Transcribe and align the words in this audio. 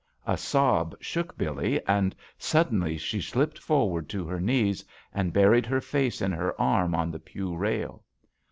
A 0.25 0.35
sob 0.35 0.95
shook 0.99 1.37
Billee 1.37 1.79
and 1.87 2.15
suddenly 2.35 2.97
she 2.97 3.21
slipped 3.21 3.59
forward 3.59 4.09
to 4.09 4.25
her 4.25 4.39
knees 4.39 4.83
and 5.13 5.31
buried 5.31 5.67
her 5.67 5.79
face 5.79 6.23
in 6.23 6.31
her 6.31 6.59
arms 6.59 6.95
on 6.95 7.11
the 7.11 7.19
pew 7.19 7.55
rail. 7.55 8.03